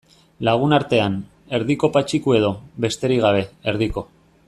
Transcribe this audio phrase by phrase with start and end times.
[0.47, 1.17] Lagunartean,
[1.59, 2.51] Erdiko Patxiku edo,
[2.87, 4.09] besterik gabe, Erdiko.